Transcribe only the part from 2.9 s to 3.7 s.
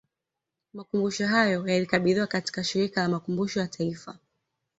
la Makumbusho ya